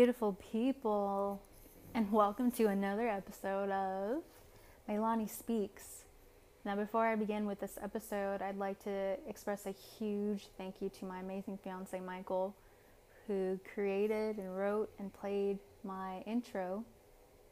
[0.00, 1.42] Beautiful people,
[1.92, 4.22] and welcome to another episode of
[4.88, 6.04] Melani Speaks.
[6.64, 10.88] Now, before I begin with this episode, I'd like to express a huge thank you
[10.88, 12.56] to my amazing fiance, Michael,
[13.26, 16.82] who created and wrote and played my intro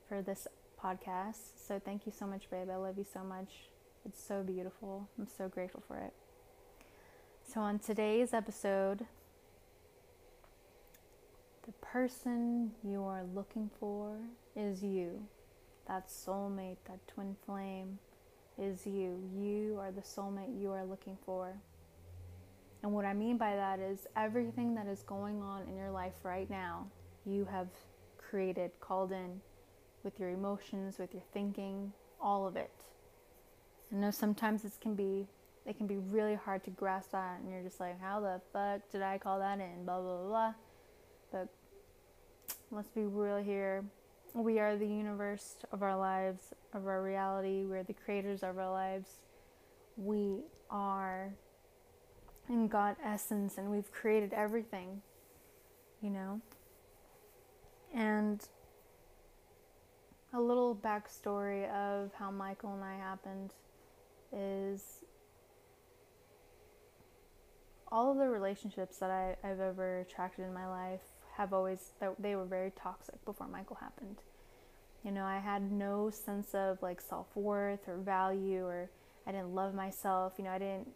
[0.09, 0.48] for this
[0.82, 1.66] podcast.
[1.66, 2.70] So, thank you so much, babe.
[2.73, 3.51] I love you so much.
[4.06, 5.06] It's so beautiful.
[5.18, 6.15] I'm so grateful for it.
[7.46, 9.04] So, on today's episode,
[11.68, 14.16] the person you are looking for
[14.56, 15.22] is you.
[15.86, 17.98] That soulmate, that twin flame
[18.56, 19.22] is you.
[19.36, 21.52] You are the soulmate you are looking for.
[22.82, 26.15] And what I mean by that is everything that is going on in your life
[26.23, 26.87] right now,
[27.26, 27.68] you have
[28.16, 29.38] created, called in
[30.04, 32.73] with your emotions, with your thinking, all of it.
[33.93, 35.26] I know sometimes this can be
[35.66, 38.90] it can be really hard to grasp that and you're just like, how the fuck
[38.90, 39.84] did I call that in?
[39.84, 40.54] Blah blah blah.
[41.30, 41.48] But
[42.71, 43.85] let's be real here.
[44.35, 47.65] We are the universe of our lives, of our reality.
[47.65, 49.09] We're the creators of our lives.
[49.97, 51.33] We are
[52.49, 55.02] in God essence and we've created everything,
[56.02, 56.41] you know?
[57.95, 58.46] And
[60.35, 63.55] a little backstory of how Michael and I happened
[64.31, 65.05] is
[67.91, 71.00] all of the relationships that I, I've ever attracted in my life
[71.38, 74.19] have always they were very toxic before Michael happened.
[75.04, 78.91] You know, I had no sense of like self-worth or value or
[79.26, 80.34] I didn't love myself.
[80.36, 80.88] You know, I didn't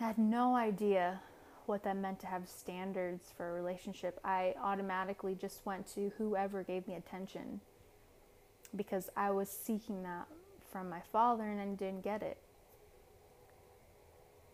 [0.00, 1.20] I had no idea
[1.66, 4.20] what that meant to have standards for a relationship.
[4.24, 7.60] I automatically just went to whoever gave me attention
[8.76, 10.28] because I was seeking that
[10.70, 12.38] from my father and I didn't get it.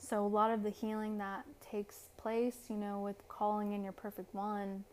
[0.06, 3.92] So, a lot of the healing that takes place, you know, with calling in your
[3.92, 4.84] perfect one,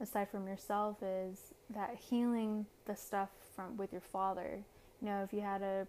[0.00, 4.64] aside from yourself, is that healing the stuff from with your father.
[5.00, 5.86] You know, if you had a,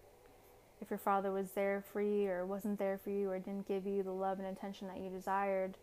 [0.80, 3.88] if your father was there for you or wasn't there for you or didn't give
[3.88, 5.76] you the love and attention that you desired,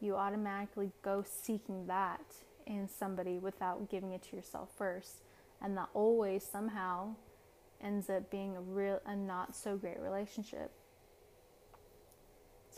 [0.00, 2.20] you automatically go seeking that
[2.64, 5.22] in somebody without giving it to yourself first.
[5.60, 7.16] And that always somehow
[7.82, 10.70] ends up being a real, a not so great relationship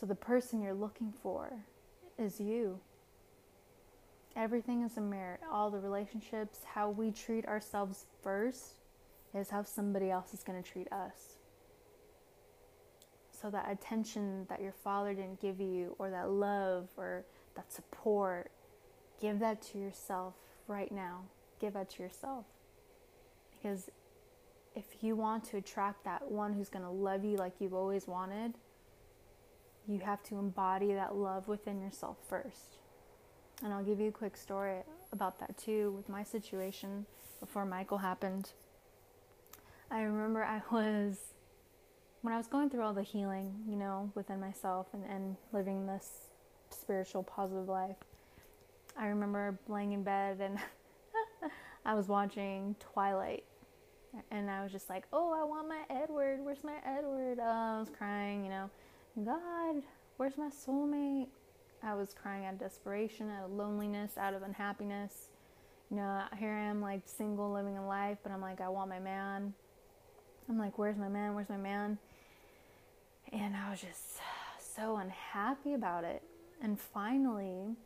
[0.04, 1.50] so the person you're looking for
[2.18, 2.78] is you.
[4.36, 5.38] Everything is a mirror.
[5.50, 8.74] All the relationships, how we treat ourselves first,
[9.34, 11.38] is how somebody else is going to treat us.
[13.30, 17.24] So that attention that your father didn't give you, or that love, or
[17.56, 18.50] that support,
[19.22, 20.34] give that to yourself
[20.68, 21.22] right now.
[21.62, 22.44] Give that to yourself.
[23.56, 23.90] Because
[24.76, 28.06] if you want to attract that one who's going to love you like you've always
[28.06, 28.52] wanted,
[29.86, 32.78] you have to embody that love within yourself first.
[33.62, 34.78] And I'll give you a quick story
[35.12, 37.06] about that too with my situation
[37.40, 38.52] before Michael happened.
[39.90, 41.18] I remember I was,
[42.22, 45.86] when I was going through all the healing, you know, within myself and, and living
[45.86, 46.28] this
[46.70, 47.96] spiritual, positive life,
[48.98, 50.58] I remember laying in bed and
[51.84, 53.44] I was watching Twilight.
[54.30, 56.38] And I was just like, oh, I want my Edward.
[56.40, 57.38] Where's my Edward?
[57.40, 58.70] Oh, I was crying, you know.
[59.22, 59.82] God,
[60.16, 61.28] where's my soulmate?
[61.84, 65.28] I was crying out of desperation, out of loneliness, out of unhappiness.
[65.88, 68.90] You know, here I am, like single, living a life, but I'm like, I want
[68.90, 69.54] my man.
[70.48, 71.34] I'm like, where's my man?
[71.34, 71.98] Where's my man?
[73.32, 74.18] And I was just
[74.58, 76.22] so unhappy about it.
[76.60, 77.76] And finally,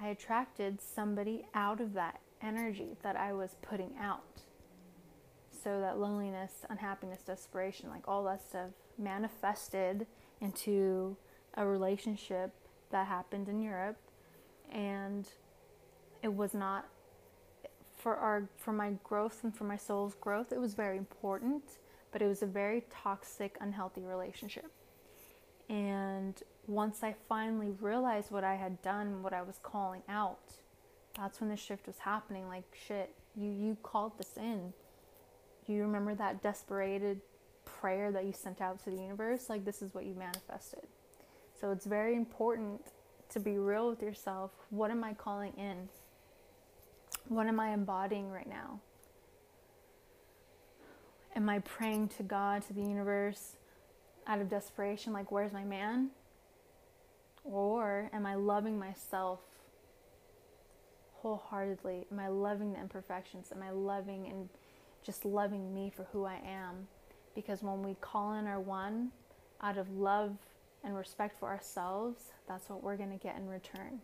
[0.00, 4.40] I attracted somebody out of that energy that I was putting out.
[5.62, 10.06] So that loneliness, unhappiness, desperation, like all that stuff manifested
[10.40, 11.16] into
[11.54, 12.52] a relationship
[12.90, 13.98] that happened in Europe.
[14.70, 15.28] And
[16.22, 16.88] it was not
[17.96, 21.62] for our for my growth and for my soul's growth it was very important
[22.12, 24.70] but it was a very toxic unhealthy relationship.
[25.68, 30.52] And once I finally realized what I had done what I was calling out
[31.16, 34.72] that's when the shift was happening like shit you you called this in.
[35.66, 37.20] You remember that desperated
[37.66, 40.86] prayer that you sent out to the universe, like this is what you manifested.
[41.60, 42.80] So it's very important
[43.30, 44.52] to be real with yourself.
[44.70, 45.88] What am I calling in?
[47.28, 48.80] What am I embodying right now?
[51.34, 53.56] Am I praying to God, to the universe,
[54.26, 56.08] out of desperation, like, where's my man?
[57.44, 59.40] Or am I loving myself
[61.16, 62.06] wholeheartedly?
[62.10, 63.52] Am I loving the imperfections?
[63.54, 64.48] Am I loving and
[65.04, 66.88] just loving me for who I am?
[67.36, 69.12] Because when we call in our one
[69.60, 70.36] out of love
[70.82, 74.00] and respect for ourselves, that's what we're going to get in return.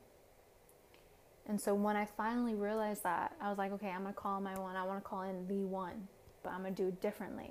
[1.48, 4.40] And so when I finally realized that, I was like, okay, I'm going to call
[4.40, 4.76] my one.
[4.76, 6.06] I want to call in the one,
[6.44, 7.50] but I'm going to do it differently.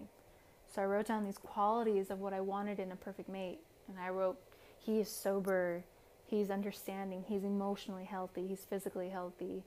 [0.74, 3.60] So I wrote down these qualities of what I wanted in a perfect mate.
[3.89, 4.38] And I wrote,
[4.80, 5.84] he is sober,
[6.25, 9.63] he's understanding, he's emotionally healthy, he's physically healthy,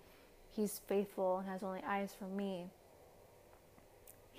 [0.51, 2.69] he's faithful and has only eyes for me.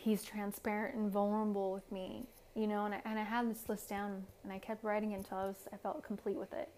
[0.05, 3.89] He's transparent and vulnerable with me, you know, and I, and I had this list
[3.89, 6.69] down and I kept writing it until I was I felt complete with it.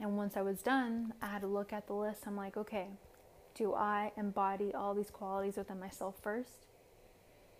[0.00, 2.22] And once I was done, I had to look at the list.
[2.26, 2.86] I'm like, okay,
[3.54, 6.64] do I embody all these qualities within myself first?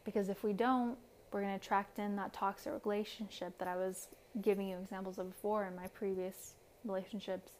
[0.07, 0.97] Because if we don't,
[1.33, 4.09] we're going to attract in that toxic relationship that I was
[4.41, 7.53] giving you examples of before in my previous relationships.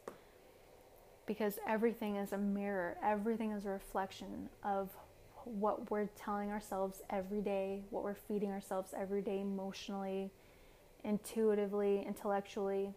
[1.27, 4.89] Because everything is a mirror, everything is a reflection of
[5.49, 10.31] what we're telling ourselves every day, what we're feeding ourselves every day emotionally,
[11.03, 12.93] intuitively, intellectually.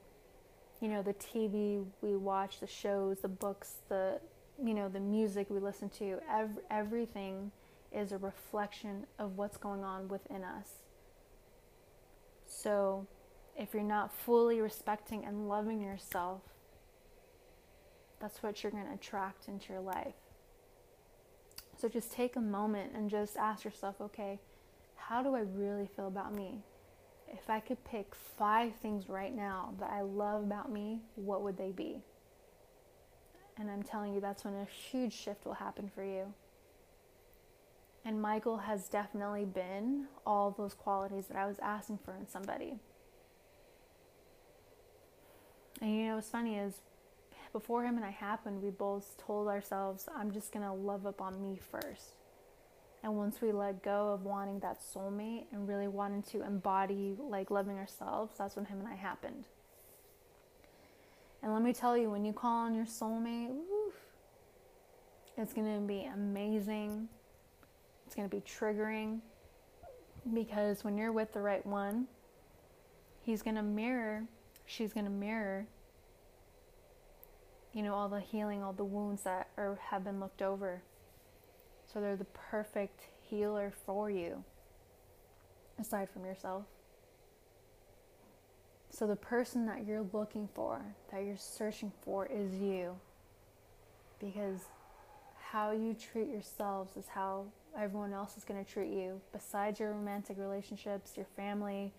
[0.80, 4.20] You know, the TV we watch, the shows, the books, the
[4.62, 7.50] you know, the music we listen to, ev- everything
[7.90, 10.68] is a reflection of what's going on within us.
[12.46, 13.06] So,
[13.56, 16.42] if you're not fully respecting and loving yourself,
[18.20, 20.14] that's what you're going to attract into your life.
[21.82, 24.38] So, just take a moment and just ask yourself okay,
[24.94, 26.62] how do I really feel about me?
[27.26, 31.58] If I could pick five things right now that I love about me, what would
[31.58, 32.00] they be?
[33.58, 36.32] And I'm telling you, that's when a huge shift will happen for you.
[38.04, 42.74] And Michael has definitely been all those qualities that I was asking for in somebody.
[45.80, 46.74] And you know what's funny is
[47.52, 51.20] before him and I happened, we both told ourselves, I'm just going to love up
[51.20, 52.16] on me first.
[53.02, 57.50] And once we let go of wanting that soulmate and really wanting to embody like
[57.50, 59.46] loving ourselves, that's when him and I happened.
[61.42, 63.56] And let me tell you, when you call on your soulmate,
[65.36, 67.08] it's going to be amazing.
[68.06, 69.20] It's going to be triggering
[70.32, 72.06] because when you're with the right one,
[73.22, 74.24] he's going to mirror,
[74.66, 75.66] she's going to mirror,
[77.72, 80.82] you know, all the healing, all the wounds that are, have been looked over.
[81.92, 84.44] So they're the perfect healer for you,
[85.78, 86.64] aside from yourself.
[88.90, 92.94] So the person that you're looking for, that you're searching for, is you.
[94.20, 94.60] Because
[95.50, 97.46] how you treat yourselves is how
[97.76, 101.92] everyone else is going to treat you besides your romantic relationships, your family,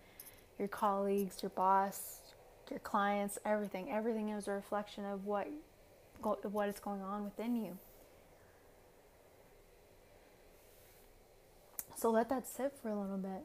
[0.58, 2.20] your colleagues, your boss,
[2.70, 3.90] your clients, everything.
[3.90, 5.48] Everything is a reflection of what
[6.20, 7.76] what is going on within you.
[11.96, 13.42] So let that sit for a little bit.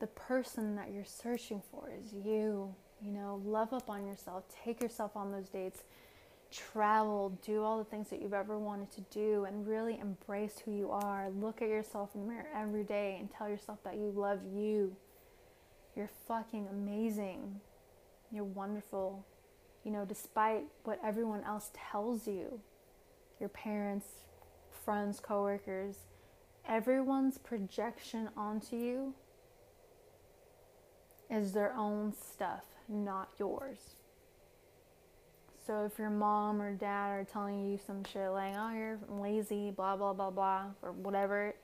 [0.00, 2.74] The person that you're searching for is you.
[3.00, 4.44] You know, love up on yourself.
[4.64, 5.82] Take yourself on those dates
[6.54, 10.72] travel, do all the things that you've ever wanted to do, and really embrace who
[10.72, 11.28] you are.
[11.30, 14.94] Look at yourself in the mirror every day and tell yourself that you love you.
[15.96, 17.60] You're fucking amazing.
[18.30, 19.24] You're wonderful.
[19.84, 22.60] You know, despite what everyone else tells you,
[23.38, 24.06] your parents,
[24.84, 25.96] friends, coworkers,
[26.68, 29.14] everyone's projection onto you
[31.30, 33.78] is their own stuff, not yours.
[35.66, 39.70] So if your mom or dad are telling you some shit like, oh, you're lazy,
[39.70, 41.54] blah, blah, blah, blah, or whatever,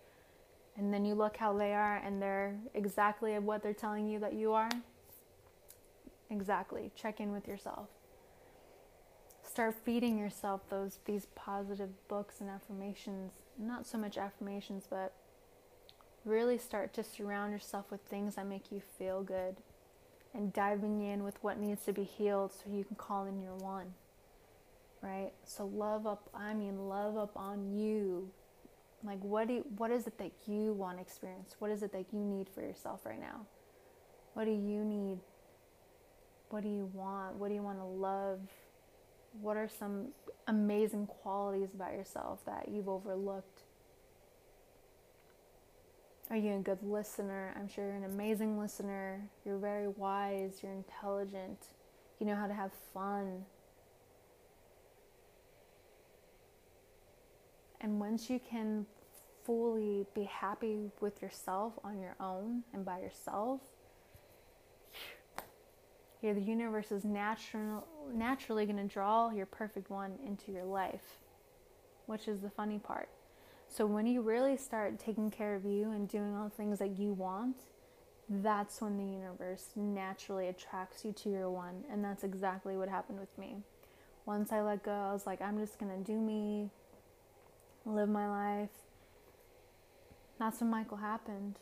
[0.76, 4.34] and then you look how they are and they're exactly what they're telling you that
[4.34, 4.70] you are,
[6.30, 6.90] exactly.
[6.94, 7.88] Check in with yourself.
[9.42, 13.32] Start feeding yourself those these positive books and affirmations.
[13.58, 15.12] Not so much affirmations, but
[16.24, 19.56] really start to surround yourself with things that make you feel good
[20.34, 23.56] and diving in with what needs to be healed so you can call in your
[23.56, 23.92] one.
[25.02, 25.32] Right?
[25.44, 28.30] So love up I mean love up on you.
[29.02, 31.56] Like what do you, what is it that you want to experience?
[31.58, 33.46] What is it that you need for yourself right now?
[34.34, 35.18] What do you need?
[36.50, 37.36] What do you want?
[37.36, 38.40] What do you want to love?
[39.40, 40.08] What are some
[40.48, 43.62] amazing qualities about yourself that you've overlooked?
[46.28, 47.54] Are you a good listener?
[47.58, 49.28] I'm sure you're an amazing listener.
[49.44, 50.60] You're very wise.
[50.62, 51.66] You're intelligent.
[52.20, 53.44] You know how to have fun.
[57.80, 58.86] And once you can
[59.44, 63.60] fully be happy with yourself on your own and by yourself,
[66.20, 71.18] yeah, the universe is natural, naturally going to draw your perfect one into your life,
[72.06, 73.08] which is the funny part.
[73.68, 76.98] So when you really start taking care of you and doing all the things that
[76.98, 77.56] you want,
[78.28, 81.84] that's when the universe naturally attracts you to your one.
[81.90, 83.56] And that's exactly what happened with me.
[84.26, 86.70] Once I let go, I was like, I'm just going to do me,
[87.84, 88.70] live my life.
[90.38, 91.58] That's when Michael happened.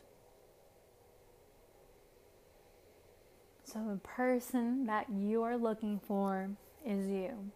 [3.63, 6.49] So, the person that you are looking for
[6.85, 7.51] is you.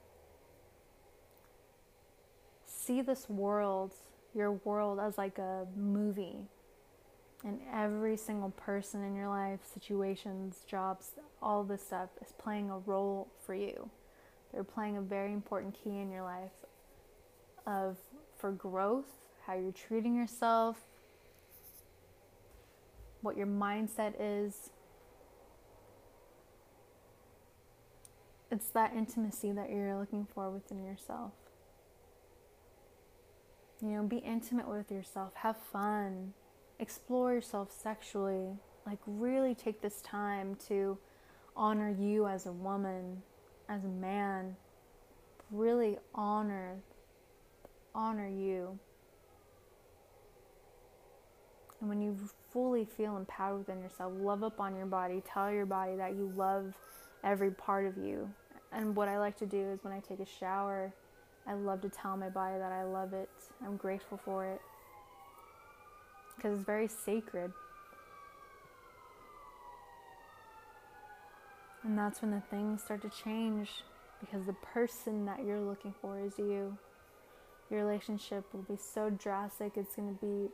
[2.66, 3.94] See this world,
[4.36, 6.48] your world, as like a movie
[7.44, 12.78] and every single person in your life, situations, jobs, all this stuff is playing a
[12.80, 13.90] role for you.
[14.52, 16.52] They're playing a very important key in your life
[17.66, 17.98] of
[18.44, 19.06] for growth,
[19.48, 20.76] how you're treating yourself,
[23.22, 24.70] what your mindset is.
[28.52, 31.32] It's that intimacy that you're looking for within yourself.
[33.82, 36.34] You know, be intimate with yourself, have fun,
[36.80, 38.58] explore yourself sexually.
[38.86, 40.98] Like, really take this time to
[41.56, 43.24] honor you as a woman,
[43.70, 44.58] as a man.
[45.50, 46.82] Really honor,
[47.96, 48.78] honor you.
[51.80, 52.18] And when you
[52.52, 56.32] fully feel empowered within yourself, love up on your body, tell your body that you
[56.36, 56.74] love
[57.24, 58.30] every part of you.
[58.72, 60.94] And what I like to do is when I take a shower,
[61.46, 63.30] I love to tell my body that I love it.
[63.64, 64.62] I'm grateful for it
[66.36, 67.52] because it's very sacred.
[71.84, 73.70] And that's when the things start to change
[74.22, 76.78] because the person that you're looking for is you.
[77.74, 79.78] Your relationship will be so drastic.
[79.78, 80.50] It's going to be,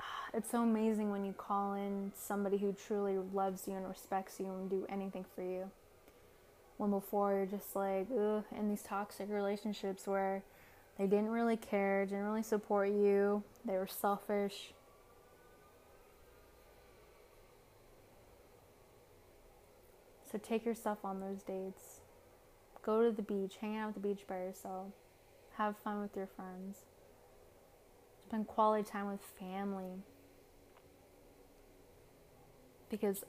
[0.34, 4.46] it's so amazing when you call in somebody who truly loves you and respects you
[4.46, 5.70] and do anything for you.
[6.76, 10.42] When before you're just like, ugh, in these toxic relationships where
[10.98, 14.72] they didn't really care, didn't really support you, they were selfish,
[20.30, 22.00] So take yourself on those dates.
[22.82, 24.92] Go to the beach, hang out at the beach by yourself.
[25.60, 26.78] Have fun with your friends.
[28.24, 30.02] Spend quality time with family.
[32.88, 33.26] Because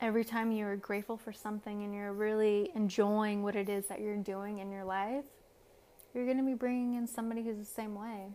[0.00, 4.00] every time you are grateful for something and you're really enjoying what it is that
[4.00, 5.24] you're doing in your life,
[6.14, 8.28] you're going to be bringing in somebody who's the same way.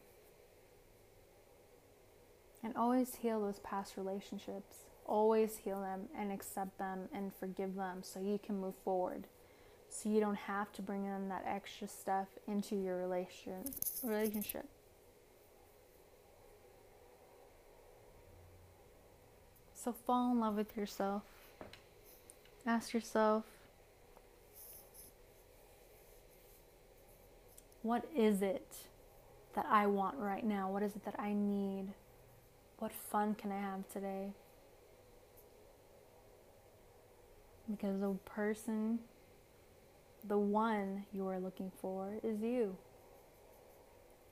[2.61, 7.99] And always heal those past relationships always heal them and accept them and forgive them
[8.01, 9.27] so you can move forward.
[9.89, 13.63] So you don't have to bring in that extra stuff into your relation
[14.03, 14.65] relationship.
[19.73, 21.23] So fall in love with yourself.
[22.65, 23.45] Ask yourself,
[27.81, 28.75] what is it
[29.55, 30.69] that I want right now?
[30.69, 31.85] What is it that I need?
[32.79, 34.33] What fun can I have today?
[37.69, 38.99] Because the person,
[40.27, 42.77] the one you are looking for, is you.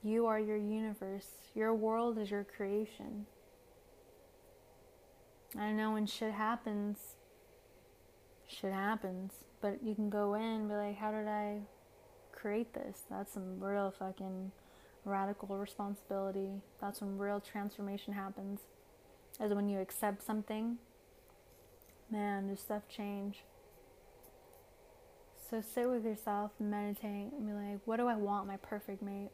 [0.04, 1.28] You are your universe.
[1.56, 3.26] Your world is your creation.
[5.58, 7.16] I know when shit happens,
[8.48, 9.34] shit happens.
[9.62, 11.62] But you can go in and be like, how did I
[12.32, 13.04] create this?
[13.10, 14.52] That's some real fucking
[15.06, 16.62] radical responsibility.
[16.80, 18.62] That's when real transformation happens.
[19.42, 20.78] Is when you accept something
[22.10, 23.44] man, does stuff change?
[25.50, 29.30] So sit with yourself meditate and be like, what do I want my perfect mate?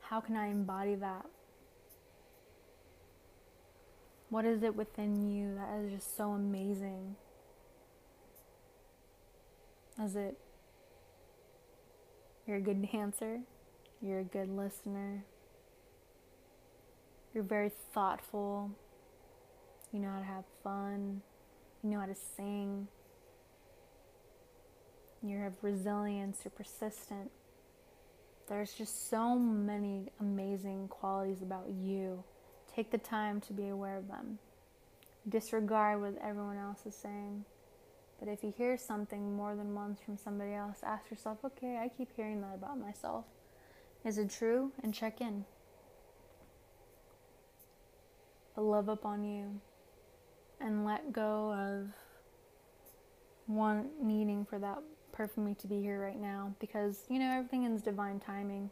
[0.00, 1.26] How can I embody that?
[4.30, 7.16] What is it within you that is just so amazing?
[10.02, 10.38] Is it
[12.46, 13.40] you're a good dancer?
[14.00, 15.24] You're a good listener?
[17.34, 18.70] You're very thoughtful.
[19.92, 21.22] You know how to have fun
[21.82, 22.88] you know how to sing,
[25.22, 27.30] you have resilience, you're persistent.
[28.48, 32.24] There's just so many amazing qualities about you.
[32.74, 34.38] Take the time to be aware of them.
[35.28, 37.44] Disregard what everyone else is saying.
[38.18, 41.88] But if you hear something more than once from somebody else, ask yourself, okay, I
[41.88, 43.26] keep hearing that about myself.
[44.04, 44.72] Is it true?
[44.82, 45.44] And check in.
[48.56, 49.60] But love up on you
[50.60, 51.90] and let go of
[53.46, 54.78] one needing for that
[55.12, 58.70] perfect me to be here right now because you know everything is divine timing.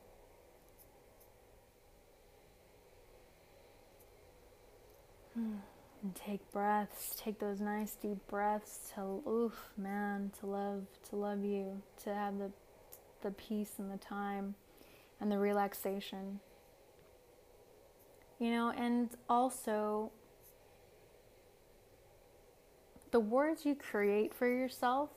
[5.34, 5.56] Hmm.
[6.02, 11.44] And take breaths, take those nice deep breaths to oof man, to love to love
[11.44, 12.50] you, to have the
[13.22, 14.54] the peace and the time
[15.20, 16.40] and the relaxation.
[18.38, 20.12] You know, and also
[23.10, 25.10] the words you create for yourself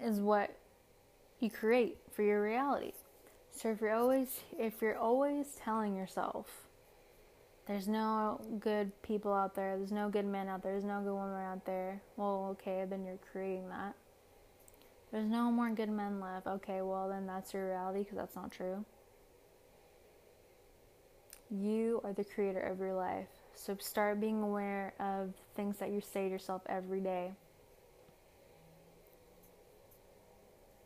[0.00, 0.56] is what
[1.40, 2.92] you create for your reality.
[3.50, 6.46] So if you're always if you're always telling yourself
[7.66, 11.14] there's no good people out there, there's no good men out there, there's no good
[11.14, 13.94] women out there, well, okay, then you're creating that.
[15.10, 16.46] There's no more good men left.
[16.46, 18.84] Okay, well, then that's your reality because that's not true.
[21.50, 23.28] You are the creator of your life.
[23.54, 27.32] So start being aware of things that you say to yourself every day.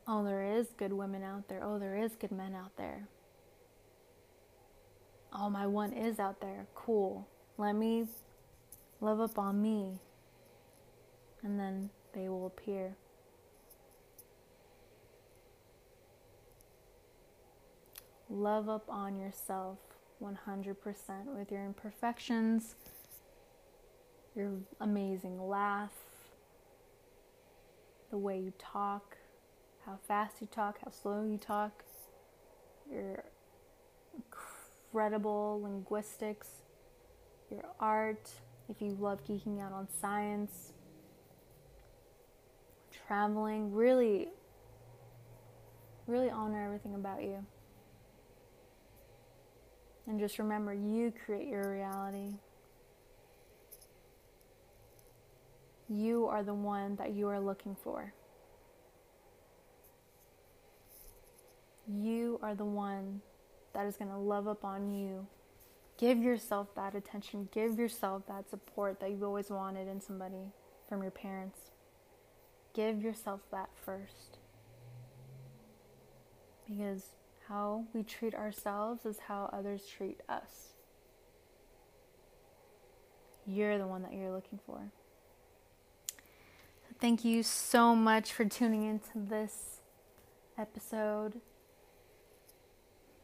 [0.07, 1.63] Oh, there is good women out there.
[1.63, 3.09] Oh, there is good men out there.
[5.33, 6.67] Oh, my one is out there.
[6.75, 7.29] Cool.
[7.57, 8.07] Let me
[9.01, 10.01] love up on me.
[11.43, 12.97] And then they will appear.
[18.29, 19.79] Love up on yourself
[20.23, 20.77] 100%
[21.27, 22.75] with your imperfections,
[24.37, 25.95] your amazing laugh,
[28.11, 29.17] the way you talk,
[29.87, 31.85] how fast you talk, how slow you talk,
[32.91, 33.25] your
[34.15, 36.49] incredible linguistics,
[37.51, 38.31] your art,
[38.69, 40.73] if you love geeking out on science,
[43.07, 44.29] traveling, really,
[46.07, 47.45] really honor everything about you.
[50.07, 52.35] And just remember, you create your reality.
[55.89, 58.13] You are the one that you are looking for.
[61.99, 63.21] You are the one
[63.73, 65.27] that is going to love up on you.
[65.99, 67.49] Give yourself that attention.
[67.53, 70.53] Give yourself that support that you've always wanted in somebody
[70.89, 71.59] from your parents.
[72.75, 74.39] Give yourself that first.
[76.67, 77.07] Because
[77.49, 80.75] how we treat ourselves is how others treat us.
[83.47, 84.93] You're the one that you're looking for.
[87.01, 89.81] Thank you so much for tuning into this
[90.57, 91.41] episode.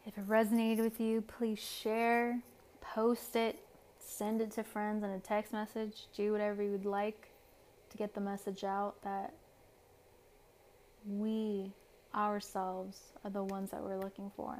[0.06, 2.40] If it resonated with you, please share,
[2.80, 3.58] post it,
[3.98, 7.30] send it to friends in a text message, do whatever you would like
[7.90, 9.34] to get the message out that
[11.04, 11.72] we
[12.14, 14.56] ourselves are the ones that we're looking for.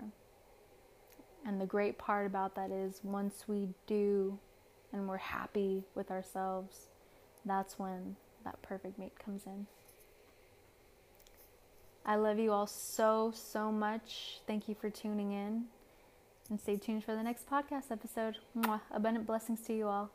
[1.46, 4.38] And the great part about that is once we do
[4.92, 6.88] and we're happy with ourselves,
[7.44, 9.68] that's when that perfect mate comes in.
[12.08, 14.40] I love you all so, so much.
[14.46, 15.64] Thank you for tuning in.
[16.48, 18.38] And stay tuned for the next podcast episode.
[18.56, 18.80] Mwah.
[18.92, 20.10] Abundant blessings to you all.